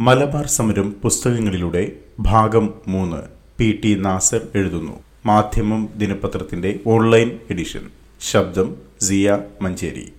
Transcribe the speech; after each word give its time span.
മലബാർ 0.00 0.46
സമരം 0.46 0.96
പുസ്തകങ്ങളിലൂടെ 1.02 1.92
ഭാഗം 2.20 2.74
മൂന്ന്. 2.88 3.16
പി. 3.58 3.80
ടി. 3.84 3.94
നാസർ 3.94 4.40
എഴുതുന്നു. 4.54 4.92
മാധ്യമം 5.26 5.88
ദിനപത്രത്തിന്റെ 5.96 6.80
ഓൺലൈൻ 6.86 7.38
എഡിഷൻ. 7.50 7.80
ശബ്ദം 8.20 8.76
സിയ 9.00 9.38
മഞ്ചേരി. 9.62 10.12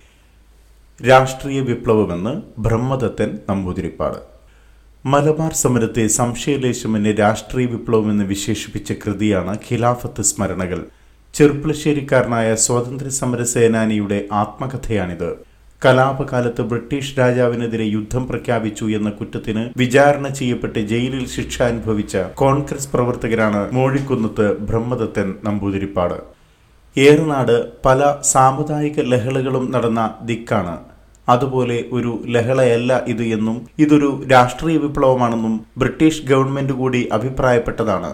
രാഷ്ട്രീയ 1.08 1.60
വിപ്ലവമെന്ന് 1.60 2.60
ബ്രഹ്മദത്തൻ 2.60 3.38
നമ്പൂതിരിപ്പാട്. 3.48 4.16
മലബാർ 5.06 5.52
സമരത്തെ 5.52 6.06
സംശയലേശമെന്ന് 6.06 7.14
രാഷ്ട്രീയ 7.18 7.66
വിപ്ലവമെന്ന് 7.66 8.24
വിശേഷിപ്പിച്ച 8.24 8.92
കൃതിയാണ് 8.92 9.54
ഖിലാഫത്ത് 9.54 10.22
സ്മരണകൾ. 10.22 10.86
ചെറുപ്പളശ്ശേരിക്കാരനായ 11.34 12.54
സ്വാതന്ത്ര്യ 12.54 13.10
സമര 13.10 13.42
സേനാനിയുടെ 13.42 14.28
ആത്മകഥയാണിത്. 14.32 15.47
കലാപകാലത്ത് 15.84 16.62
ബ്രിട്ടീഷ് 16.62 17.12
രാജാവിനെതിരെ 17.18 17.84
യുദ്ധം 17.84 18.28
പ്രഖ്യാപിച്ചു 18.28 18.84
എന്ന 18.84 19.10
കുറ്റത്തിന് 19.10 19.62
വിചാരണ 19.76 20.28
ചെയ്യപ്പെട്ട് 20.28 20.80
ജയിലിൽ 20.92 21.26
ശിക്ഷ 21.34 21.62
അനുഭവിച്ച 21.62 22.16
കോൺഗ്രസ് 22.40 22.88
പ്രവർത്തകരാണ് 22.92 23.60
മോഴിക്കുന്നത്ത് 23.72 24.46
ബ്രഹ്മദത്തൻ 24.68 25.28
നമ്പൂതിരിപ്പാട്. 25.44 26.16
ഏറനാട് 26.96 27.54
പല 27.84 28.00
സാമുദായിക 28.22 29.00
ലഹളകളും 29.12 29.70
നടന്ന 29.70 30.14
ദിക്കാണ്. 30.22 30.76
അതുപോലെ 31.28 31.84
ഒരു 31.92 32.12
ലഹളയല്ല 32.34 32.92
ഇത് 33.08 33.22
എന്നും 33.36 33.56
ഇതൊരു 33.78 34.10
രാഷ്ട്രീയ 34.30 34.78
വിപ്ലവമാണെന്നും 34.78 35.54
ബ്രിട്ടീഷ് 35.78 36.24
ഗവൺമെന്റ് 36.26 36.72
കൂടി 36.72 37.08
അഭിപ്രായപ്പെട്ടതാണ്. 37.12 38.10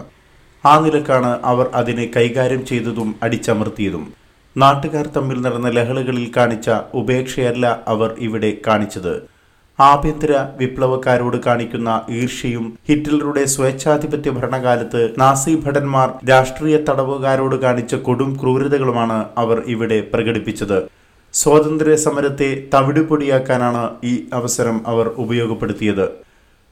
ആ 0.63 0.73
നിലക്കാണ് 0.85 1.31
അവർ 1.45 1.65
അതിനെ 1.73 2.05
കൈകാര്യം 2.15 2.65
ചെയ്തതും 2.65 3.15
അടിച്ചമർത്തിയതും. 3.23 4.05
നാട്ടുകാർ 4.55 5.05
തമ്മിൽ 5.15 5.37
നടന്ന 5.41 5.69
ലഹളകളിൽ 5.69 6.31
കാണിച്ച 6.37 6.69
ഉപേക്ഷയല്ല 6.93 7.83
അവർ 7.87 8.09
ഇവിടെ 8.19 8.51
കാണിച്ചത്. 8.67 9.15
ആഭ്യന്തര 9.79 10.33
വിപ്ലവക്കാരോട് 10.59 11.37
കാണിക്കുന്ന 11.45 12.01
ഈർഷ്യയും 12.09 12.77
ഹിറ്റ്ലറുടെ 12.87 13.45
സ്വേച്ഛാധിപത്യ 13.45 14.31
ഭരണകാലത്ത് 14.31 15.01
നാസി 15.17 15.55
ഭടന്മാർ 15.65 16.09
രാഷ്ട്രീയ 16.29 16.77
തടവുകാരോട് 16.89 17.55
കാണിച്ച 17.55 17.95
കൊടും 17.95 18.39
ക്രൂരതകളുമാണ് 18.41 19.25
അവർ 19.37 19.63
ഇവിടെ 19.73 19.99
പ്രകടിപ്പിച്ചത്. 20.13 20.79
സ്വാതന്ത്ര്യ 21.33 21.95
സമരത്തെ 21.95 22.49
തവിടുപൊടിയാക്കാനാണ് 22.73 23.83
ഈ 24.03 24.13
അവസരം 24.33 24.87
അവർ 24.87 25.07
ഉപയോഗപ്പെടുത്തിയത്. 25.17 26.07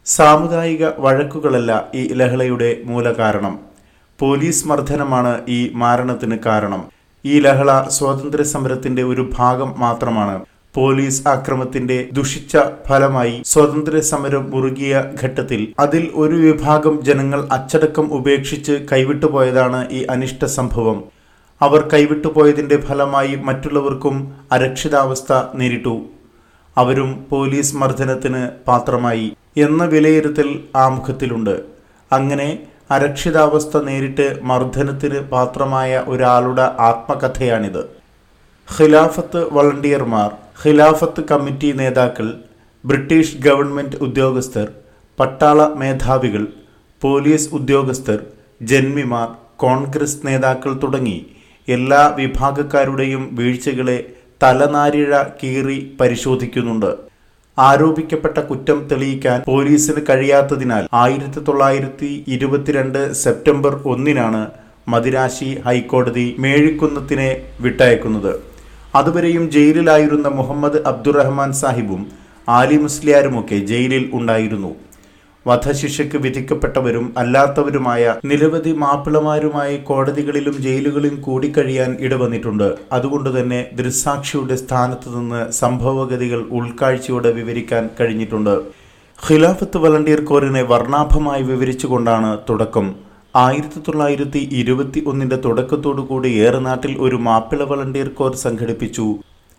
സാമുദായിക 0.06 0.86
വഴക്കുകളല്ല 1.00 1.72
ഈ 1.96 2.14
ലഹളയുടെ 2.14 2.72
മൂലകാരണം. 2.86 3.60
പോലീസ് 4.20 4.68
മർദ്ദനമാണ് 4.68 5.34
ഈ 5.50 5.72
മാരണത്തിന് 5.74 6.40
കാരണം. 6.46 6.93
ഈ 7.26 7.40
ലഹള 7.40 7.88
സ്വാതന്ത്ര്യ 7.88 8.44
സമരത്തിന്റെ 8.44 9.04
ഒരു 9.04 9.30
ഭാഗം 9.38 9.80
മാത്രമാണ്. 9.80 10.46
പോലീസ് 10.76 11.28
ആക്രമത്തിന്റെ 11.28 12.10
ദുഷിച്ച 12.14 12.58
ഫലമായി 12.90 13.42
സ്വാതന്ത്ര്യ 13.46 14.00
സമരം 14.00 14.52
മുറുകിയ 14.52 15.04
ഘട്ടത്തിൽ 15.24 15.74
അതിൽ 15.80 16.12
ഒരു 16.16 16.36
വിഭാഗം 16.36 17.02
ജനങ്ങൾ 17.04 17.50
അച്ചടക്കം 17.52 18.14
ഉപേക്ഷിച്ച് 18.14 18.86
കൈവിട്ടുപോയതാണ് 18.92 19.90
ഈ 19.90 20.04
അനിഷ്ട 20.04 20.46
സംഭവം. 20.46 21.04
അവർ 21.62 21.90
കൈവിട്ടുപോയതിന്റെ 21.94 22.78
ഫലമായി 22.78 23.36
മറ്റുള്ളവർക്കും 23.36 24.16
അരക്ഷിതാവസ്ഥ 24.52 25.34
നേരിട്ടു. 25.56 25.96
അവരും 26.78 27.26
പോലീസ് 27.30 27.76
മർദ്ദനത്തിന് 27.76 28.50
പാത്രമായി. 28.68 29.28
എന്ന 29.58 29.84
വിലയിരുത്തൽ 29.86 30.64
ആമുഖത്തിലുണ്ട് 30.76 31.56
അങ്ങനെ 32.12 32.48
അരക്ഷിതാവസ്ഥ 32.96 33.78
നേരിട്ട് 33.88 34.28
മർദ്ദനത്തിന് 34.50 35.20
പാത്രമായ 35.34 36.04
ഒരാളുടെ 36.14 36.66
ആത്മകഥയാണിത്. 36.90 37.84
ഖിലാഫത്ത് 38.68 39.42
വളണ്ടിയർമാർ 39.56 40.30
ഖിലാഫത്ത് 40.62 41.22
കമ്മിറ്റി 41.32 41.70
നേതാക്കൾ 41.80 42.28
ബ്രിട്ടീഷ് 42.84 43.38
ഗവൺമെന്റ് 43.46 44.00
ഉദ്യോഗസ്ഥർ 44.06 44.68
പട്ടാള 45.18 45.60
മേധാവികൾ 45.82 46.44
പോലീസ് 47.02 47.50
ഉദ്യോഗസ്ഥർ 47.58 48.20
ജന്മിമാർ 48.62 49.28
കോൺഗ്രസ് 49.64 50.20
നേതാക്കൾ 50.28 50.72
തുടങ്ങി 50.84 51.18
എല്ലാ 51.68 52.02
വിഭാഗക്കാരുടെയും 52.20 53.24
വീഴ്ചകളെ 53.38 53.98
തലനാരിഴ 54.44 55.12
കീറി 55.42 55.78
പരിശോധിക്കുന്നുണ്ട്. 56.00 56.92
ആരോപിക്കപ്പെട്ട 57.58 58.38
കുറ്റം 58.40 58.80
തെളിയിക്കാൻ 58.90 59.40
പോലീസിന് 59.48 60.02
കഴിയാത്തതിനാൽ 60.10 60.84
ആയിരത്തി 60.94 61.42
തൊള്ളായിരത്തി 61.48 62.10
ഇരുപത്തിരണ്ട് 62.28 63.14
സെപ്റ്റംബർ 63.14 63.74
ഒന്നിനാണ് 63.92 64.42
മദിരാശി 64.88 65.50
ഹൈക്കോടതി 65.66 66.36
മേഴിക്കുന്നത്തിനെ 66.40 67.30
വിട്ടയക്കുന്നത്. 67.62 68.34
അതുവരെയും 68.96 69.46
ജയിലിലായിരുന്ന 69.52 70.28
മുഹമ്മദ് 70.40 70.82
അബ്ദുറഹ്മാൻ 70.92 71.52
സാഹിബും 71.62 72.02
ആലി 72.58 72.78
മുസ്ലിയാരുമൊക്കെ 72.78 73.56
ജയിലിൽ 73.72 74.10
ഉണ്ടായിരുന്നു. 74.14 74.72
വധശിക്ഷയ്ക്ക് 75.48 76.18
വിധിക്കപ്പെട്ടവരും 76.18 77.14
അല്ലാത്തവരുമായ 77.18 78.16
നിരവധി 78.26 78.72
മാപ്പിളമാരുമായി 78.72 79.78
കോടതികളിലും 79.78 80.56
ജയിലുകളിലും 80.62 81.22
കൂടിക്കഴിയാൻ 81.22 81.98
ഇടവന്നിട്ടുണ്ട്. 82.00 82.68
അതുകൊണ്ട് 82.92 83.30
തന്നെ 83.40 83.66
ദൃസാക്ഷിയുടെ 83.74 84.56
സ്ഥാനത്ത് 84.56 85.10
നിന്ന് 85.18 85.52
സംഭവഗതികൾ 85.52 86.44
ഉൾക്കാഴ്ചയോടെ 86.52 87.32
വിവരിക്കാൻ 87.32 87.90
കഴിഞ്ഞിട്ടുണ്ട്. 88.00 88.56
ഖിലാഫത്ത് 89.28 89.78
വളണ്ടിയർ 89.78 90.22
കോറിനെ 90.22 90.62
വർണാഭമായി 90.62 91.44
വിവരിച്ചുകൊണ്ടാണ് 91.44 92.38
തുടക്കം. 92.50 92.88
ആയിരത്തി 93.36 93.80
തൊള്ളായിരത്തി 93.80 94.50
ഇരുപത്തി 94.52 95.04
ഒന്നിന്റെ 95.08 95.36
തുടക്കത്തോടുകൂടി 95.36 96.30
ഏറനാട്ടിൽ 96.48 96.98
ഒരു 97.00 97.16
മാപ്പിള 97.16 97.64
വളണ്ടിയർ 97.64 98.08
കോർ 98.08 98.36
സംഘടിപ്പിച്ചു. 98.36 99.06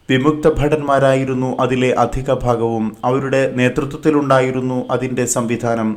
വിമുക്ത 0.08 0.46
ഭടന്മാരായിരുന്നു 0.58 1.50
അതിലെ 1.60 1.88
അധിക 2.02 2.34
ഭാഗവും 2.42 2.86
അവരുടെ 3.04 3.40
നേതൃത്വത്തിലുണ്ടായിരുന്നു 3.56 4.78
അതിന്റെ 4.90 5.24
സംവിധാനം. 5.26 5.88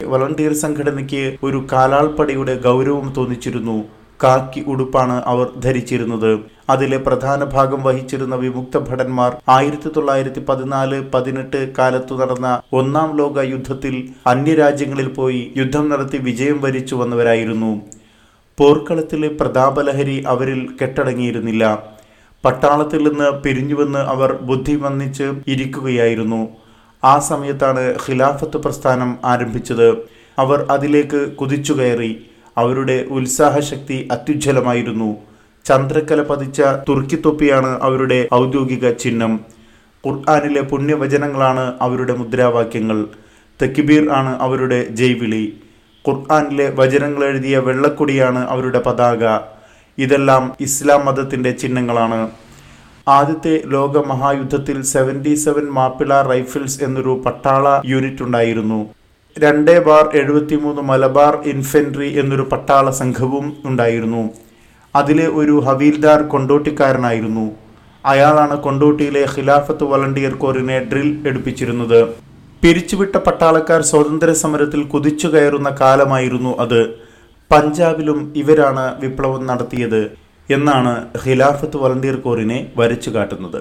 വളണ്ടിയർ 0.00 0.52
സംഘടനയ്ക്ക് 0.52 1.22
ഒരു 1.42 1.58
കാലാൾപ്പടയുടെ 1.72 2.54
ഗൗരവം 2.66 3.08
തോന്നിച്ചിരുന്നു. 3.16 3.76
കാക്കി 4.22 4.60
ഉടുപ്പാണ് 4.66 5.16
അവർ 5.26 5.46
ധരിച്ചിരുന്നത്. 5.64 6.30
അതിലെ 6.70 6.98
പ്രധാന 6.98 7.44
ഭാഗം 7.44 7.82
വഹിച്ചിരുന്ന 7.82 8.34
വിമുക്ത 8.34 8.78
ഭടന്മാർ 8.88 9.30
ആയിരത്തി 9.48 9.90
തൊള്ളായിരത്തി 9.96 10.40
പതിനാല് 10.48 10.98
പതിനെട്ട് 11.14 11.60
കാലത്തു 11.78 12.14
നടന്ന 12.14 12.48
ഒന്നാം 12.72 13.16
ലോക 13.16 13.38
യുദ്ധത്തിൽ 13.52 13.94
അന്യരാജ്യങ്ങളിൽ 14.26 15.08
പോയി 15.14 15.42
യുദ്ധം 15.56 15.86
നടത്തി 15.88 16.18
വിജയം 16.18 16.60
വരിച്ചു 16.60 16.96
വന്നവരായിരുന്നു. 16.96 17.72
പോർക്കളത്തിലെ 18.58 19.28
പ്രതാപലഹരി 19.28 20.18
അവരിൽ 20.26 20.60
കെട്ടടങ്ങിയിരുന്നില്ല. 20.82 21.64
പട്ടാളത്തിൽ 22.44 23.08
നിന്ന് 23.08 23.30
പിരിഞ്ഞുവെന്ന് 23.42 23.98
അവർ 23.98 24.32
ബുദ്ധി 24.32 24.76
വന്നിച്ച് 24.76 25.22
ഇരിക്കുകയായിരുന്നു. 25.46 26.48
ആ 27.04 27.18
സമയത്താണ് 27.18 27.94
ഖിലാഫത്ത് 28.08 28.56
പ്രസ്ഥാനം 28.56 29.18
ആരംഭിച്ചത്. 29.24 29.88
അവർ 30.38 30.66
അതിലേക്ക് 30.70 31.32
കുതിച്ചു 31.32 31.72
കയറി. 31.72 32.26
അവരുടെ 32.58 33.06
ഉത്സാഹശക്തി 33.10 34.08
അത്യുജ്വലമായിരുന്നു. 34.12 35.16
ചന്ദ്രക്കല 35.64 36.22
പതിച്ച 36.22 36.60
തുർക്കിത്തൊപ്പിയാണ് 36.88 37.82
അവരുടെ 37.82 38.28
ഔദ്യോഗിക 38.34 38.90
ചിഹ്നം. 38.90 39.40
ഖുർആാനിലെ 40.06 40.62
പുണ്യവചനങ്ങളാണ് 40.62 41.74
അവരുടെ 41.80 42.14
മുദ്രാവാക്യങ്ങൾ. 42.14 43.06
തെക്കിബീർ 43.62 44.10
ആണ് 44.10 44.40
അവരുടെ 44.40 44.84
ജയ്വിളി. 45.00 45.44
ഖുർആാനിലെ 46.08 46.70
വചനങ്ങൾ 46.70 47.24
എഴുതിയ 47.24 47.58
വെള്ളക്കൊടിയാണ് 47.58 48.48
അവരുടെ 48.48 48.82
പതാക. 48.86 49.24
ഇതെല്ലാം 50.04 50.44
ഇസ്ലാം 50.60 51.06
മതത്തിന്റെ 51.06 51.50
ചിഹ്നങ്ങളാണ്. 51.50 52.20
ആദ്യത്തെ 53.08 53.54
ലോക 53.74 53.98
മഹായുദ്ധത്തിൽ 54.06 54.82
സെവന്റി 54.82 55.34
സെവൻ 55.34 55.66
മാപ്പിള 55.78 56.22
റൈഫിൾസ് 56.22 56.84
എന്നൊരു 56.84 57.22
പട്ടാള 57.26 57.66
യൂണിറ്റ് 57.86 58.22
ഉണ്ടായിരുന്നു. 58.22 58.80
രണ്ടേ 59.38 59.78
ബാർ 59.78 60.04
എഴുപത്തിമൂന്ന് 60.16 60.82
മലബാർ 60.82 61.34
ഇൻഫെൻട്രി 61.52 62.08
എന്നൊരു 62.20 62.42
പട്ടാള 62.52 62.90
സംഘവും 62.90 63.56
ഉണ്ടായിരുന്നു. 63.64 64.22
അതിലെ 64.94 65.26
ഒരു 65.26 65.56
ഹവീൽദാർ 65.66 66.22
കൊണ്ടോട്ടിക്കാരനായിരുന്നു. 66.22 67.50
അയാളാണ് 68.06 68.56
കൊണ്ടോട്ടിയിലെ 68.62 69.26
ഖിലാഫത്ത് 69.36 69.84
വളണ്ടിയർ 69.84 70.34
കോറിനെ 70.34 70.78
ഡ്രിൽ 70.78 71.28
എടുപ്പിച്ചിരുന്നത്. 71.28 72.00
പിരിച്ചുവിട്ട 72.62 73.16
പട്ടാളക്കാർ 73.16 73.82
സ്വാതന്ത്ര്യ 73.82 74.32
സമരത്തിൽ 74.32 74.82
കുതിച്ചു 74.82 75.28
കയറുന്ന 75.28 75.76
കാലമായിരുന്നു 75.80 76.58
അത്. 76.58 77.09
പഞ്ചാബിലും 77.52 78.32
ഇവരാണ് 78.36 79.00
വിപ്ലവം 79.00 79.46
നടത്തിയത് 79.46 80.02
എന്നാണ് 80.50 80.92
ഖിലാഫത്ത് 81.26 81.76
വളണ്ടിയർ 81.76 82.16
കോറിനെ 82.16 82.72
വരച്ചു 82.76 83.10
കാട്ടുന്നത്. 83.10 83.60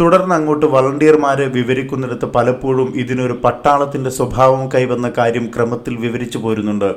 തുടർന്ന് 0.00 0.34
അങ്ങോട്ട് 0.34 0.66
വളണ്ടിയർമാരെ 0.66 1.46
വിവരിക്കുന്നിടത്ത് 1.46 2.24
പലപ്പോഴും 2.24 2.92
ഇതിനൊരു 2.96 3.32
പട്ടാളത്തിന്റെ 3.44 4.10
സ്വഭാവം 4.10 4.68
കൈവന്ന 4.74 5.12
കാര്യം 5.18 5.46
ക്രമത്തിൽ 5.56 5.96
വിവരിച്ചു 5.96 6.38
പോരുന്നുണ്ട്. 6.38 6.90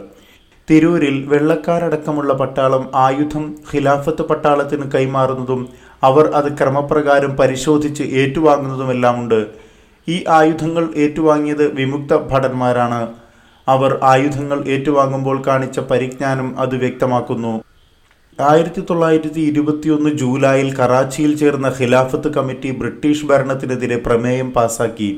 തിരൂരിൽ 0.70 1.26
വെള്ളക്കാരടക്കമുള്ള 1.28 2.34
പട്ടാളം 2.34 2.92
ആയുധം 2.96 3.46
ഖിലാഫത്ത് 3.74 4.22
പട്ടാളത്തിന് 4.22 4.92
കൈമാറുന്നതും 4.92 5.70
അവർ 6.04 6.28
അത് 6.40 6.58
ക്രമപ്രകാരം 6.58 7.38
പരിശോധിച്ച് 7.38 8.04
ഏറ്റുവാങ്ങുന്നതുമെല്ലാമുണ്ട്. 8.04 9.40
ഈ 10.10 10.24
ആയുധങ്ങൾ 10.30 10.86
ഏറ്റുവാങ്ങിയത് 10.96 11.66
വിമുക്ത 11.74 12.18
ഭടന്മാരാണ്. 12.32 13.02
അവർ 13.74 13.92
ആയുധങ്ങൾ 14.12 14.60
ഏറ്റുവാങ്ങുമ്പോൾ 14.74 15.38
കാണിച്ച 15.48 15.80
പരിജ്ഞാനം 15.92 16.48
അത് 16.60 16.76
വ്യക്തമാക്കുന്നു. 16.76 17.54
ആയിരത്തി 18.40 18.82
തൊള്ളായിരത്തി 18.90 19.42
ഇരുപത്തിയൊന്ന് 19.52 20.10
ജൂലൈയിൽ 20.22 20.70
കറാച്ചിയിൽ 20.78 21.32
ചേർന്ന 21.42 21.68
ഖിലാഫത്ത് 21.80 22.30
കമ്മിറ്റി 22.34 22.70
ബ്രിട്ടീഷ് 22.72 23.26
ഭരണത്തിനെതിരെ 23.26 23.98
പ്രമേയം 24.06 24.50
പാസാക്കി. 24.58 25.10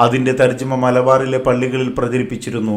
അതിന്റെ 0.00 0.32
തർജമ 0.40 0.74
മലബാറിലെ 0.74 1.38
പള്ളികളിൽ 1.46 1.90
പ്രചരിപ്പിച്ചിരുന്നു. 1.98 2.76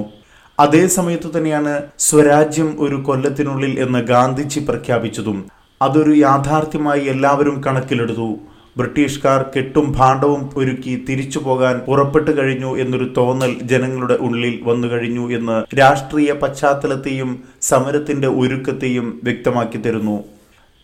അതേ 0.60 0.84
സമയത്തു 0.98 1.30
തന്നെയാണ് 1.38 1.74
സ്വരാജ്യം 2.00 2.70
ഒരു 2.84 2.98
കൊല്ലത്തിനുള്ളിൽ 3.08 3.74
എന്ന് 3.80 4.00
ഗാന്ധിജി 4.12 4.60
പ്രഖ്യാപിച്ചതും. 4.70 5.38
അതൊരു 5.82 6.14
യാഥാർത്ഥ്യമായി 6.28 7.04
എല്ലാവരും 7.14 7.58
കണക്കിലെടുത്തു. 7.68 8.30
ബ്രിട്ടീഷുകാർ 8.78 9.46
കെട്ടും 9.56 9.94
ഭാണ്ഡവും 9.98 10.50
ഒരുക്കി 10.58 11.06
തിരിച്ചു 11.10 11.40
പോകാൻ 11.40 11.80
പുറപ്പെട്ടു 11.80 12.32
കഴിഞ്ഞു 12.32 12.78
എന്നൊരു 12.78 13.14
തോന്നൽ 13.18 13.60
ജനങ്ങളുടെ 13.62 14.14
ഉള്ളിൽ 14.14 14.60
വന്നു 14.64 14.88
കഴിഞ്ഞു 14.88 15.32
എന്ന് 15.32 15.80
രാഷ്ട്രീയ 15.80 16.34
പശ്ചാത്തലത്തെയും 16.34 17.44
സമരത്തിന്റെ 17.62 18.28
ഒരുക്കത്തെയും 18.28 19.20
വ്യക്തമാക്കി 19.24 19.78
തരുന്നു. 19.78 20.24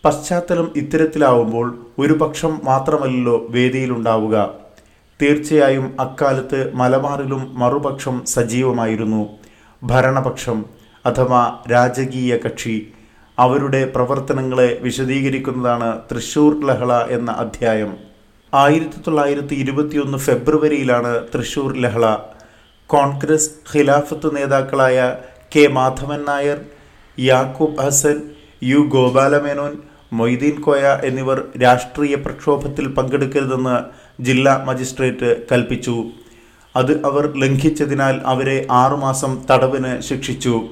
പശ്ചാത്തലം 0.04 0.72
ഇത്തരത്തിലാവുമ്പോൾ 0.76 1.78
ഒരു 1.98 2.12
പക്ഷം 2.12 2.60
മാത്രമല്ലല്ലോ 2.64 3.46
വേദിയിലുണ്ടാവുക. 3.48 4.54
തീർച്ചയായും 5.22 5.96
അക്കാലത്ത് 6.00 6.74
മലബാറിലും 6.74 7.58
മറുപക്ഷം 7.58 8.22
സജീവമായിരുന്നു. 8.26 9.28
ഭരണപക്ഷം 9.82 10.64
അഥവാ 11.06 11.58
രാജകീയ 11.72 12.36
കക്ഷി. 12.36 12.88
അവരുടെ 13.38 13.92
പ്രവർത്തനങ്ങളെ 13.94 14.78
വിശദീകരിക്കുന്നതാണ് 14.82 15.88
തൃശൂർ 16.12 16.66
ലഹള 16.66 16.92
എന്ന 16.92 17.30
അധ്യായം. 17.30 17.96
ആയിരത്തി 18.54 19.00
തൊള്ളായിരത്തി 19.06 19.54
ഇരുപത്തിയൊന്ന് 19.54 20.18
ഫെബ്രുവരിയിലാണ് 20.18 21.20
തൃശൂർ 21.34 21.76
ലഹള. 21.76 22.16
കോൺഗ്രസ് 22.86 23.50
ഖിലാഫത്ത് 23.74 24.36
നേതാക്കളായ 24.36 25.16
കെ 25.56 25.66
മാധവൻ 25.66 26.24
നായർ 26.24 26.58
യാക്കൂബ് 27.18 27.78
ഹസൻ 27.78 28.16
യു 28.62 28.78
ഗോപാലമേനോൻ 28.78 29.72
മൊയ്തീൻ 30.12 30.60
കോയ 30.60 30.98
എന്നിവർ 31.04 31.44
രാഷ്ട്രീയ 31.62 32.14
പ്രക്ഷോഭത്തിൽ 32.14 32.88
പങ്കെടുക്കരുതെന്ന് 32.88 33.76
ജില്ലാ 34.22 34.64
മജിസ്ട്രേറ്റ് 34.68 35.30
കൽപ്പിച്ചു. 35.52 36.04
അത് 36.76 36.92
അവർ 37.04 37.36
ലംഘിച്ചതിനാൽ 37.36 38.20
അവരെ 38.24 38.66
ആറുമാസം 38.70 39.38
തടവിന് 39.50 40.00
ശിക്ഷിച്ചു. 40.00 40.68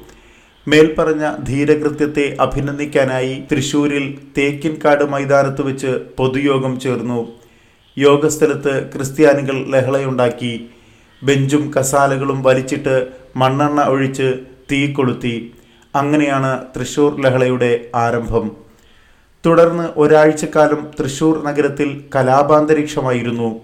മേൽപ്പറഞ്ഞ 0.68 1.24
ധീരകൃത്യത്തെ 1.48 2.36
അഭിനന്ദിക്കാനായി 2.40 3.44
തൃശൂരിൽ 3.52 4.18
തേക്കിൻകാട് 4.38 5.04
മൈതാനത്ത് 5.04 5.62
വെച്ച് 5.62 5.86
പൊതുയോഗം 5.86 6.80
ചേർന്നു. 6.80 7.26
യോഗസ്ഥലത്ത് 7.98 8.92
ക്രിസ്ത്യാനികൾ 8.92 9.70
ലഹളയുണ്ടാക്കി. 9.70 10.66
ബെഞ്ചും 11.24 11.72
കസാലകളും 11.74 12.42
വലിച്ചിട്ട് 12.42 13.06
മണ്ണെണ്ണ 13.36 13.80
ഒഴിച്ച് 13.80 14.34
തീ 14.72 14.92
കൊളുത്തി. 14.92 15.52
അങ്ങനെയാണ് 15.94 16.64
തൃശൂർ 16.76 17.20
ലഹളയുടെ 17.20 17.80
ആരംഭം. 17.94 18.50
തുടർന്ന് 19.46 19.88
ഒരാഴ്ചക്കാലം 19.96 20.90
തൃശൂർ 21.00 21.44
നഗരത്തിൽ 21.44 22.04
കലാപാന്തരീക്ഷമായിരുന്നു. 22.14 23.60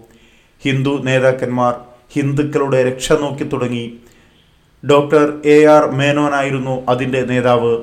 ഹിന്ദു 0.65 1.01
നേതാക്കന്മാർ 1.05 1.75
ഹിന്ദുക്കളുടെ 2.15 2.85
രക്ഷ 2.91 3.13
നോക്കി 3.13 3.45
തുടങ്ങി. 3.45 3.99
ഡോക്ടർ 4.91 5.33
എ 5.45 5.65
ആർ 5.65 5.91
മേനോനായിരുന്നു 5.91 6.83
അതിന്റെ 6.89 7.21
നേതാവ്. 7.21 7.77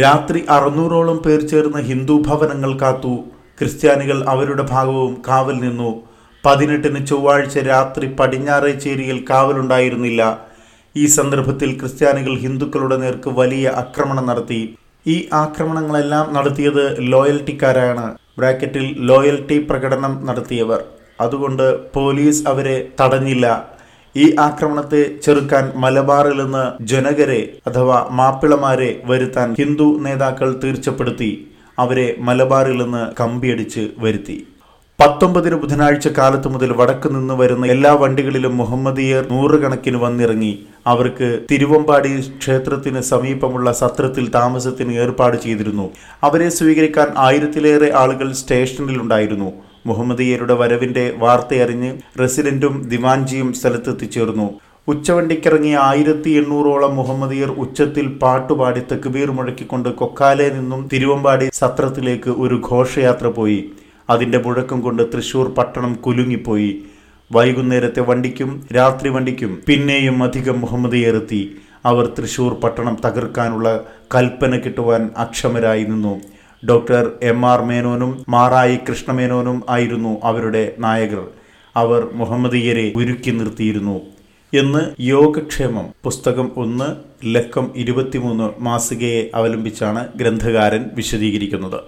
രാത്രി 0.00 0.44
അറുന്നൂറോളം 0.50 1.16
പേർ 1.16 1.40
ചേർന്ന 1.40 1.80
ഹിന്ദു 1.80 2.22
ഭവനങ്ങൾ 2.26 2.78
കാത്തു. 2.78 3.24
ക്രിസ്ത്യാനികൾ 3.58 4.24
അവരുടെ 4.28 4.62
ഭാഗവും 4.62 5.22
കാവൽ 5.28 5.60
നിന്നു. 5.60 6.02
പതിനെട്ടിന് 6.44 7.06
ചൊവ്വാഴ്ച 7.06 7.58
രാത്രി 7.58 8.06
പടിഞ്ഞാറേച്ചേരിയിൽ 8.06 9.24
കാവലുണ്ടായിരുന്നില്ല. 9.30 10.40
ഈ 10.96 11.06
സന്ദർഭത്തിൽ 11.06 11.78
ക്രിസ്ത്യാനികൾ 11.78 12.38
ഹിന്ദുക്കളുടെ 12.38 12.96
നേർക്ക് 12.96 13.28
വലിയ 13.28 13.68
ആക്രമണം 13.68 14.26
നടത്തി. 14.26 14.74
ഈ 15.06 15.28
ആക്രമണങ്ങളെല്ലാം 15.32 16.34
നടത്തിയത് 16.34 16.96
ലോയൽറ്റിക്കാരാണ്. 17.00 18.16
ബ്രാക്കറ്റിൽ 18.38 18.96
ലോയൽറ്റി 18.98 19.66
പ്രകടനം 19.70 20.26
നടത്തിയവർ. 20.26 20.84
അതുകൊണ്ട് 21.20 21.92
പോലീസ് 21.92 22.48
അവരെ 22.48 22.88
തടഞ്ഞില്ല. 23.00 23.77
ഈ 24.22 24.26
ആക്രമണത്തെ 24.38 25.00
ചെറുക്കാൻ 25.24 25.64
മലബാറിൽ 25.76 26.36
നിന്ന് 26.42 26.64
ജനകരെ 26.92 27.40
അഥവാ 27.66 27.98
മാപ്പിളമാരെ 28.10 28.90
വരുത്താൻ 29.04 29.48
ഹിന്ദു 29.58 29.88
നേതാക്കൾ 30.04 30.48
തീർച്ചപ്പെടുത്തി 30.64 31.32
അവരെ 31.78 32.06
മലബാറിൽ 32.28 32.78
നിന്ന് 32.82 33.02
കമ്പിയടിച്ച് 33.20 33.84
വരുത്തി. 33.98 34.38
പത്തൊമ്പതിന് 34.98 35.56
ബുധനാഴ്ച 35.62 36.08
കാലത്ത് 36.08 36.48
മുതൽ 36.48 36.70
വടക്ക് 36.78 37.08
നിന്ന് 37.14 37.34
വരുന്ന 37.34 37.66
എല്ലാ 37.74 37.92
വണ്ടികളിലും 38.02 38.54
മുഹമ്മദിയർ 38.56 39.22
നൂറുകണക്കിന് 39.32 39.98
വന്നിറങ്ങി. 40.04 40.52
അവർക്ക് 40.86 41.28
തിരുവമ്പാടി 41.50 42.12
ക്ഷേത്രത്തിന് 42.40 43.00
സമീപമുള്ള 43.12 43.72
സത്രത്തിൽ 43.82 44.24
താമസത്തിന് 44.38 44.92
ഏർപ്പാട് 45.04 45.36
ചെയ്തിരുന്നു. 45.44 45.86
അവരെ 46.28 46.48
സ്വീകരിക്കാൻ 46.58 47.08
ആയിരത്തിലേറെ 47.26 47.90
ആളുകൾ 48.02 48.30
സ്റ്റേഷനിലുണ്ടായിരുന്നു. 48.32 49.50
മുഹമ്മദിയരുടെ 49.90 50.54
വരവിന്റെ 50.60 51.04
വാർത്തയറിഞ്ഞ് 51.24 51.90
റെസിഡന്റും 52.20 52.74
ദിവാൻജിയും 52.92 53.50
സ്ഥലത്തെത്തിച്ചേർന്നു. 53.60 54.48
ഉച്ചവണ്ടിക്കിറങ്ങിയ 54.88 55.76
ആയിരത്തി 55.88 56.30
എണ്ണൂറോളം 56.40 56.92
മുഹമ്മദിയർ 56.98 57.50
ഉച്ചത്തിൽ 57.62 58.06
പാട്ടുപാടി 58.22 58.82
തെക്കുബീർ 58.90 59.30
മുഴക്കിക്കൊണ്ട് 59.38 59.90
കൊക്കാലെ 60.00 60.46
നിന്നും 60.54 60.80
തിരുവമ്പാടി 60.92 61.46
സത്രത്തിലേക്ക് 61.60 62.30
ഒരു 62.44 62.56
ഘോഷയാത്ര 62.70 63.26
പോയി. 63.38 63.60
അതിന്റെ 64.12 64.38
മുഴക്കം 64.44 64.78
കൊണ്ട് 64.86 65.02
തൃശൂർ 65.12 65.46
പട്ടണം 65.58 65.92
കുലുങ്ങിപ്പോയി. 66.06 66.70
വൈകുന്നേരത്തെ 67.30 68.02
വണ്ടിക്കും 68.10 68.50
രാത്രി 68.76 69.08
വണ്ടിക്കും 69.14 69.50
പിന്നെയും 69.66 70.16
അധികം 70.26 70.56
മുഹമ്മദിയരെത്തി 70.64 71.42
അവർ 71.90 72.04
തൃശൂർ 72.16 72.52
പട്ടണം 72.62 72.94
തകർക്കാനുള്ള 73.04 73.68
കൽപ്പന 74.14 74.52
കിട്ടുവാൻ 74.64 75.02
അക്ഷമരായി 75.24 75.84
നിന്നു. 75.90 76.14
ഡോക്ടർ 76.62 77.10
എം 77.22 77.46
ആർ 77.46 77.62
മേനോനും 77.62 78.24
മാറായി 78.28 78.78
കൃഷ്ണമേനോനും 78.88 79.62
ആയിരുന്നു 79.68 80.18
അവരുടെ 80.24 80.72
നായകർ. 80.78 81.24
അവർ 81.76 82.08
മുഹമ്മദീയരെ 82.12 82.92
ഉരുക്കി 82.96 83.30
നിർത്തിയിരുന്നു. 83.30 84.00
എന്ന് 84.54 84.80
യോഗക്ഷേമം 85.00 85.86
പുസ്തകം 86.04 86.52
ഒന്ന് 86.56 86.84
ലക്കം 87.34 87.70
ഇരുപത്തിമൂന്ന് 87.76 88.50
മാസികയെ 88.58 89.30
അവലംബിച്ചാണ് 89.34 90.06
ഗ്രന്ഥകാരൻ 90.16 90.84
വിശദീകരിക്കുന്നത്. 90.94 91.80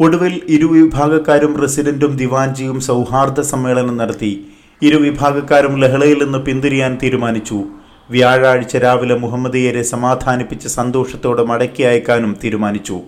ഒടുവിൽ 0.00 0.40
ഇരുവിഭാഗക്കാരും 0.48 1.60
റെസിഡന്റും 1.60 2.16
ദിവാൻജിയും 2.16 2.80
സൗഹാർദ്ദ 2.80 3.40
സമ്മേളനം 3.40 3.96
നടത്തി 3.96 4.46
ഇരുവിഭാഗക്കാരും 4.82 5.80
ലഹളയിൽ 5.80 6.24
നിന്ന് 6.24 6.38
പിന്തിരിയാൻ 6.38 6.98
തീരുമാനിച്ചു. 7.02 7.64
വ്യാഴാഴ്ച 8.10 8.76
രാവിലെ 8.76 9.18
മുഹമ്മദിയരെ 9.18 9.82
സമാധാനിപ്പിച്ച് 9.82 10.68
സന്തോഷത്തോടെ 10.68 11.44
മടക്കി 11.44 11.82
അയക്കാനും 11.82 12.36
തീരുമാനിച്ചു. 12.44 13.00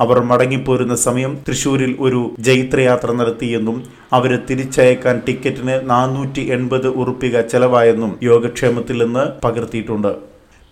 അവർ 0.00 0.18
മടങ്ങിപ്പോരുന്ന 0.30 0.94
സമയം 0.94 1.32
തൃശൂരിൽ 1.48 1.96
ഒരു 2.00 2.20
ജൈത്രയാത്ര 2.38 3.12
നടത്തിയെന്നും 3.12 3.78
അവരെ 4.12 4.38
തിരിച്ചയക്കാൻ 4.50 5.22
ടിക്കറ്റിന് 5.26 5.90
നാനൂറ്റി 5.90 6.44
എൺപത് 6.56 6.88
ഉറുപ്പിക 7.02 7.40
ചെലവായെന്നും 7.40 8.12
യോഗക്ഷേമത്തിൽ 8.22 8.98
നിന്ന് 9.02 9.24
പകർത്തിയിട്ടുണ്ട്. 9.44 10.12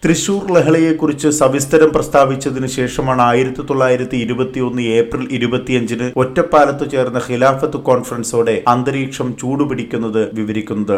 തൃശൂർ 0.05 0.43
ലഹളയെക്കുറിച്ച് 0.55 1.29
സവിസ്തരം 1.29 1.91
പ്രസ്താവിച്ചതിന് 1.93 2.67
ശേഷമാണ് 2.67 3.23
ആയിരത്തി 3.23 3.63
തൊള്ളായിരത്തി 3.71 4.17
ഇരുപത്തി 4.17 4.61
ഒന്ന് 4.61 4.83
ഏപ്രിൽ 4.99 5.25
ഇരുപത്തിയഞ്ചിന് 5.39 6.07
ഒറ്റപ്പാലത്ത് 6.23 6.91
ചേർന്ന 6.91 7.21
ഖിലാഫത്ത് 7.29 7.79
കോൺഫറൻസോടെ 7.89 8.63
അന്തരീക്ഷം 8.69 9.37
ചൂടുപിടിക്കുന്നത് 9.41 10.23
വിവരിക്കുന്നത്. 10.35 10.97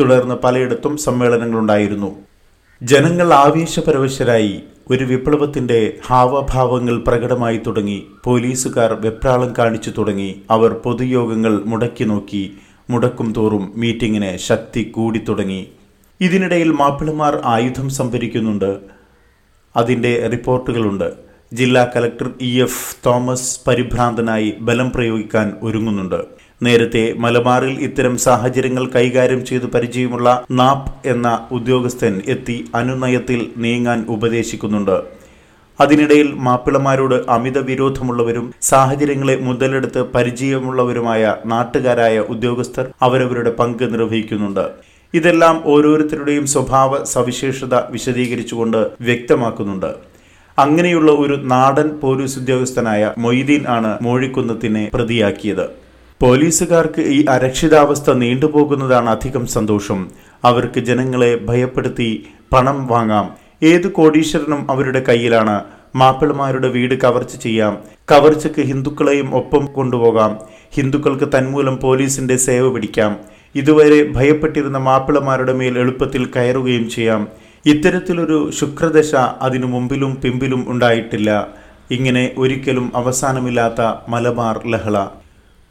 തുടർന്ന് 0.00 0.34
പലയിടത്തും 0.44 0.96
സമ്മേളനങ്ങളുണ്ടായിരുന്നു. 1.06 2.10
ജനങ്ങൾ 2.84 3.34
ആവേശപരവശരായി 3.34 4.60
ഒരു 4.90 5.04
വിപ്ലവത്തിന്റെ 5.04 5.96
ഹാവഭാവങ്ങൾ 6.06 7.04
പ്രകടമായി 7.06 7.60
തുടങ്ങി. 7.66 8.06
പോലീസുകാർ 8.24 8.92
വെപ്രാളം 8.92 9.54
കാണിച്ചു 9.58 9.92
തുടങ്ങി. 9.98 10.42
അവർ 10.50 10.72
പൊതുയോഗങ്ങൾ 10.72 11.62
മുടക്കി 11.66 12.04
നോക്കി. 12.04 12.56
മുടക്കും 12.90 13.32
തോറും 13.32 13.72
മീറ്റിംഗിന് 13.76 14.36
ശക്തി 14.36 14.82
കൂടി 14.82 15.18
തുടങ്ങി. 15.18 15.66
ഇതിനിടയിൽ 16.20 16.70
മാപ്പിളമാർ 16.72 17.40
ആയുധം 17.44 17.90
സംഭരിക്കുന്നുണ്ട്. 17.90 18.78
അതിന്റെ 19.76 20.28
റിപ്പോർട്ടുകളുണ്ട്. 20.28 21.12
ജില്ലാ 21.52 21.90
കലക്ടർ 21.96 22.30
ഇ 22.40 22.62
എഫ് 22.62 22.96
തോമസ് 23.06 23.60
പരിഭ്രാന്തനായി 23.66 24.54
ബലം 24.60 24.90
പ്രയോഗിക്കാൻ 24.90 25.52
ഒരുങ്ങുന്നുണ്ട്. 25.62 26.43
നേരത്തെ 26.62 27.14
മലബാറിൽ 27.18 27.80
ഇത്തരം 27.80 28.16
സാഹചര്യങ്ങൾ 28.16 28.88
കൈകാര്യം 28.88 29.44
ചെയ്ത് 29.44 29.64
പരിചയമുള്ള 29.64 30.46
നാപ് 30.50 31.08
എന്ന 31.08 31.48
ഉദ്യോഗസ്ഥൻ 31.52 32.22
എത്തി 32.26 32.64
അനുനയത്തിൽ 32.74 33.50
നീങ്ങാൻ 33.56 34.04
ഉപദേശിക്കുന്നുണ്ട്. 34.08 35.02
അതിനിടയിൽ 35.80 36.32
മാപ്പിളമാരോട് 36.32 37.14
അമിത 37.28 37.58
വിരോധമുള്ളവരും 37.58 38.54
സാഹചര്യങ്ങളെ 38.62 39.36
മുതലെടുത്ത് 39.36 40.02
പരിചയമുള്ളവരുമായ 40.14 41.34
നാട്ടുകാരായ 41.46 42.18
ഉദ്യോഗസ്ഥർ 42.18 42.86
അവരവരുടെ 43.02 43.50
പങ്ക് 43.50 43.92
നിർവഹിക്കുന്നുണ്ട്. 43.94 44.70
ഇതെല്ലാം 45.14 45.62
ഓരോരുത്തരുടെയും 45.64 46.46
സ്വഭാവ 46.46 47.04
സവിശേഷത 47.04 47.74
വിശദീകരിച്ചുകൊണ്ട് 47.90 48.90
വ്യക്തമാക്കുന്നുണ്ട്. 49.00 49.94
അങ്ങനെയുള്ള 50.58 51.12
ഒരു 51.12 51.34
നാടൻ 51.42 51.88
പോലീസ് 52.02 52.38
ഉദ്യോഗസ്ഥനായ 52.38 53.14
മൊയ്തീൻ 53.18 53.64
ആണ് 53.68 53.98
മോഴിക്കുന്നത്തിനെ 54.02 54.90
പ്രതിയാക്കിയത്. 54.94 55.83
പോലീസുകാർക്ക് 56.20 57.00
ഈ 57.00 57.24
അരക്ഷിതാവസ്ഥ 57.24 58.10
നീണ്ടുപോകുന്നതാണ് 58.10 59.10
അധികം 59.10 59.46
സന്തോഷം. 59.46 60.10
അവർക്ക് 60.44 60.80
ജനങ്ങളെ 60.80 61.36
ഭയപ്പെടുത്തി 61.36 62.26
പണം 62.52 62.86
വാങ്ങാം. 62.86 63.30
ഏത് 63.62 63.92
കോടീശ്വരനും 63.92 64.70
അവരുടെ 64.70 65.04
കയ്യിലാണ്. 65.08 65.64
മാപ്പിളമാരുടെ 65.96 66.68
വീട് 66.68 66.94
കവർച്ച 66.94 67.36
ചെയ്യാം. 67.36 67.78
കവർച്ചയ്ക്ക് 68.10 68.60
ഹിന്ദുക്കളെയും 68.60 69.34
ഒപ്പം 69.34 69.66
കൊണ്ടുപോകാം. 69.66 70.38
ഹിന്ദുക്കൾക്ക് 70.74 71.24
തന്മൂലം 71.38 71.76
പോലീസിന്റെ 71.76 72.36
സേവ 72.36 72.68
പിടിക്കാം. 72.68 73.16
ഇതുവരെ 73.54 74.12
ഭയപ്പെട്ടിരുന്ന 74.12 74.78
മാപ്പിളമാരുടെ 74.78 75.52
മേൽ 75.52 75.78
എളുപ്പത്തിൽ 75.78 76.30
കയറുകയും 76.36 76.90
ചെയ്യാം. 76.90 77.28
ഇത്തരത്തിലൊരു 77.66 78.50
ശുക്രദശ 78.50 79.14
അതിനു 79.14 79.66
മുമ്പിലും 79.66 80.14
പിമ്പിലും 80.24 80.64
ഉണ്ടായിട്ടില്ല. 80.68 81.46
ഇങ്ങനെ 81.90 82.30
ഒരിക്കലും 82.38 82.92
അവസാനമില്ലാത്ത 82.94 83.94
മലബാർ 84.08 84.60
ലഹള. 84.66 85.06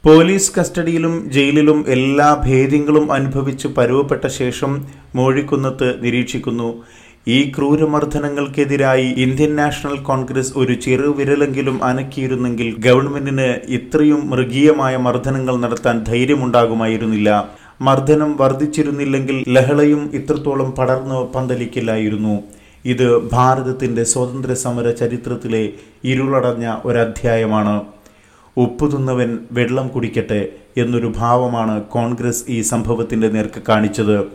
പോലീസ് 0.04 0.52
കസ്റ്റഡിയിലും 0.56 1.30
ജയിലിലും 1.32 1.84
എല്ലാ 1.88 2.42
ഭേദ്യങ്ങളും 2.46 3.12
അനുഭവിച്ച് 3.12 3.68
പരുവപ്പെട്ട 3.68 4.26
ശേഷം 4.26 4.72
മോഴിക്കുന്നത്ത് 5.14 6.04
നിരീക്ഷിക്കുന്നു. 6.04 6.82
ഈ 7.28 7.52
ക്രൂരമർദ്ദനങ്ങൾക്കെതിരായി 7.56 9.06
ഇന്ത്യൻ 9.24 9.56
നാഷണൽ 9.56 9.94
കോൺഗ്രസ് 10.08 10.52
ഒരു 10.56 10.74
ചെറുവിരലെങ്കിലും 10.86 11.84
അനക്കിയിരുന്നെങ്കിൽ 11.84 12.74
ഗവൺമെന്റിന് 12.78 13.48
ഇത്രയും 13.76 14.30
മൃഗീയമായ 14.30 14.96
മർദ്ദനങ്ങൾ 14.96 15.56
നടത്താൻ 15.56 16.04
ധൈര്യമുണ്ടാകുമായിരുന്നില്ല. 16.04 17.48
മർദ്ദനം 17.80 18.36
വർദ്ധിച്ചിരുന്നില്ലെങ്കിൽ 18.36 19.44
ലഹളയും 19.48 20.10
ഇത്രത്തോളം 20.14 20.70
പടർന്നു 20.70 21.32
പന്തലിക്കില്ലായിരുന്നു. 21.34 22.42
ഇത് 22.84 23.08
ഭാരതത്തിന്റെ 23.32 24.04
സ്വാതന്ത്ര്യ 24.04 24.54
സമര 24.54 24.90
ചരിത്രത്തിലെ 24.90 25.64
ഇരുളടഞ്ഞ 26.04 26.74
ഒരധ്യായമാണ്. 26.84 27.93
ഉപ്പു 28.56 28.86
തിന്നവൻ 28.86 29.38
വെള്ളം 29.52 29.88
കുടിക്കട്ടെ 29.88 30.48
എന്നൊരു 30.76 31.12
ഭാവമാണ് 31.16 31.82
കോൺഗ്രസ് 31.82 32.44
ഈ 32.48 32.60
സംഭവത്തിന്റെ 32.60 33.28
നേർക്ക് 33.28 33.62
കാണിച്ചത്. 33.68 34.26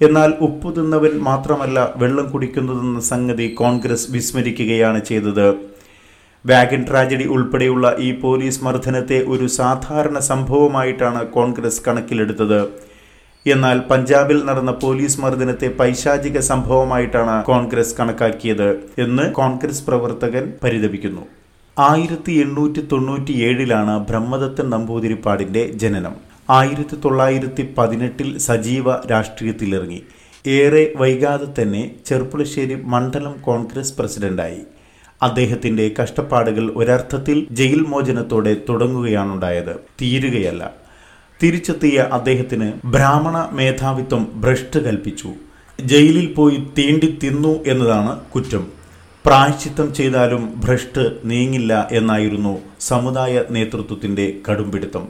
എന്നാൽ 0.00 0.32
ഉപ്പ് 0.40 0.76
തിന്നവൻ 0.76 1.18
മാത്രമല്ല 1.18 1.92
വെള്ളം 1.96 2.30
കുടിക്കുന്നതെന്ന 2.30 3.00
സംഗതി 3.00 3.54
കോൺഗ്രസ് 3.54 4.10
വിസ്മരിക്കുകയാണ് 4.10 5.04
ചെയ്തത്. 5.04 5.54
വാഗൻ 6.46 6.84
ട്രാജഡി 6.90 7.24
ഉൾപ്പെടെയുള്ള 7.24 7.96
ഈ 7.98 8.20
പോലീസ് 8.20 8.64
മർദ്ദനത്തെ 8.64 9.24
ഒരു 9.28 9.46
സാധാരണ 9.46 10.18
സംഭവമായിട്ടാണ് 10.18 11.26
കോൺഗ്രസ് 11.26 11.82
കണക്കിലെടുത്തത്. 11.88 12.68
എന്നാൽ 13.46 13.78
പഞ്ചാബിൽ 13.90 14.44
നടന്ന 14.44 14.70
പോലീസ് 14.70 15.20
മർദ്ദനത്തെ 15.20 15.68
പൈശാചിക 15.68 16.38
സംഭവമായിട്ടാണ് 16.38 17.44
കോൺഗ്രസ് 17.44 17.94
കണക്കാക്കിയത് 18.00 18.68
എന്ന് 18.98 19.32
കോൺഗ്രസ് 19.32 19.86
പ്രവർത്തകൻ 19.86 20.52
പരിതപിക്കുന്നു. 20.64 21.39
ആയിരത്തി 21.78 22.32
എണ്ണൂറ്റി 22.32 22.80
തൊണ്ണൂറ്റി 22.92 23.32
ഏഴിലാണ് 23.32 23.98
ബ്രഹ്മദത്തൻ 23.98 24.70
നമ്പൂതിരിപ്പാടിന്റെ 24.70 25.66
ജനനം. 25.66 26.14
ആയിരത്തി 26.50 26.94
തൊള്ളായിരത്തി 26.94 27.74
പതിനെട്ടിൽ 27.78 28.38
സജീവ 28.38 29.06
രാഷ്ട്രീയത്തിലിറങ്ങി. 29.06 30.02
ഏറെ 30.46 30.92
വൈകാതെ 30.96 31.62
തന്നെ 31.62 31.94
ചെർപ്പുളശ്ശേരി 32.06 32.74
മണ്ഡലം 32.74 33.34
കോൺഗ്രസ് 33.40 33.94
പ്രസിഡന്റായി. 33.98 34.58
അദ്ദേഹത്തിന്റെ 35.22 35.94
കഷ്ടപ്പാടുകൾ 36.02 36.72
ഒരർത്ഥത്തിൽ 36.76 37.46
ജയിൽ 37.50 37.80
മോചനത്തോടെ 37.80 38.56
തുടങ്ങുകയാണുണ്ടായത്. 38.68 39.76
തീരുകയല്ല. 40.02 40.70
തിരിച്ചെത്തിയ 41.42 41.98
അദ്ദേഹത്തിന് 42.12 42.72
ബ്രാഹ്മണ 42.84 43.48
മേധാവിത്വം 43.52 44.26
ഭ്രഷ്ട് 44.34 44.78
കൽപ്പിച്ചു. 44.78 45.28
ജയിലിൽ 45.84 46.34
പോയി 46.34 46.56
തീണ്ടി 46.78 47.18
തിന്നു 47.24 47.64
എന്നതാണ് 47.66 48.20
കുറ്റം. 48.20 48.79
പ്രായശ്ചിത്തം 49.26 49.94
ചെയ്താലും 49.94 50.52
ഭ്രഷ്ട് 50.64 51.20
നീങ്ങില്ല 51.24 51.88
എന്നായിരുന്നു 51.92 52.58
സമുദായ 52.80 53.42
നേതൃത്വത്തിന്റെ 53.50 54.32
കടുംപിടുത്തം. 54.48 55.08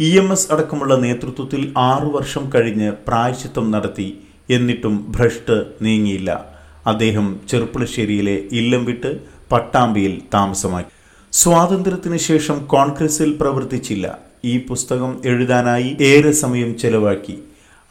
ഇ 0.00 0.18
എം 0.18 0.32
എസ് 0.32 0.52
അടക്കമുള്ള 0.52 0.94
നേതൃത്വത്തിൽ 0.96 1.72
ആറു 1.78 2.06
വർഷം 2.06 2.50
കഴിഞ്ഞ് 2.54 2.92
പ്രായശ്ചിത്തം 3.08 3.70
നടത്തി 3.70 4.18
എന്നിട്ടും 4.50 5.12
ഭ്രഷ്ട് 5.16 5.66
നീങ്ങിയില്ല. 5.82 6.44
അദ്ദേഹം 6.86 7.40
ചെറുപ്പുളശ്ശേരിയിലെ 7.48 8.42
ഇല്ലം 8.52 8.84
വിട്ട് 8.84 9.20
പട്ടാമ്പിയിൽ 9.52 10.22
താമസമാക്കി. 10.34 10.90
സ്വാതന്ത്ര്യത്തിന് 11.32 12.16
ശേഷം 12.16 12.66
കോൺഗ്രസിൽ 12.66 13.36
പ്രവർത്തിച്ചില്ല. 13.40 14.18
ഈ 14.44 14.66
പുസ്തകം 14.66 15.20
എഴുതാനായി 15.24 15.96
ഏറെ 16.00 16.32
സമയം 16.32 16.78
ചെലവാക്കി. 16.78 17.38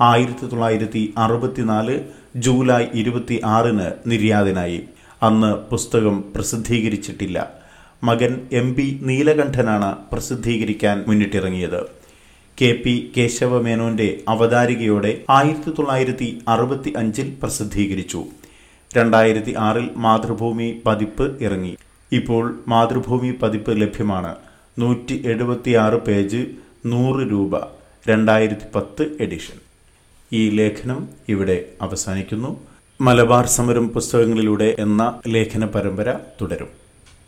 ആയിരത്തി 0.02 0.46
തൊള്ളായിരത്തി 0.46 1.14
അറുപത്തിനാല് 1.18 2.00
ജൂലൈ 2.36 2.86
ഇരുപത്തി 2.94 3.42
ആറിന് 3.46 3.88
നിര്യാതനായി. 4.08 4.82
അന്ന് 5.22 5.70
പുസ്തകം 5.72 6.24
പ്രസിദ്ധീകരിച്ചിട്ടില്ല. 6.36 7.54
മകൻ 8.04 8.48
എം 8.52 8.74
പി 8.74 9.00
നീലകണ്ഠനാണ് 9.02 9.96
പ്രസിദ്ധീകരിക്കാൻ 10.12 11.04
മുന്നിട്ടിറങ്ങിയത്. 11.08 11.84
കെ 12.62 12.82
പി 12.86 13.12
കേശവമേനോന്റെ 13.18 14.22
അവതാരികയോടെ 14.28 15.22
ആയിരത്തി 15.30 15.70
തൊള്ളായിരത്തി 15.70 16.42
അറുപത്തി 16.48 16.94
അഞ്ചിൽ 16.98 17.34
പ്രസിദ്ധീകരിച്ചു. 17.44 18.26
രണ്ടായിരത്തി 18.98 19.56
ആറിൽ 19.58 19.90
മാതൃഭൂമി 19.98 20.82
പതിപ്പ് 20.86 21.44
ഇറങ്ങി. 21.44 21.78
ഇപ്പോൾ 22.12 22.60
മാതൃഭൂമി 22.68 23.32
പതിപ്പ് 23.42 23.82
ലഭ്യമാണ്. 23.82 24.36
നൂറ്റി 24.80 25.24
എഴുപത്തിയാറ് 25.26 25.96
പേജ് 25.96 26.46
നൂറ് 26.86 27.32
രൂപ 27.32 27.60
രണ്ടായിരത്തി 28.10 28.66
പത്ത് 28.76 29.18
എഡിഷൻ. 29.20 29.60
ഈ 30.34 30.50
ലേഖനം 30.50 31.10
ഇവിടെ 31.30 31.66
അവസാനിക്കുന്നു. 31.82 32.71
മലബാർ 33.06 33.46
സമരം 33.56 33.86
പുസ്തകങ്ങളിലൂടെ 33.94 34.68
എന്ന 34.84 35.02
ലേഖന 35.34 35.66
പരമ്പര 35.76 36.10
തുടരും. 36.40 36.70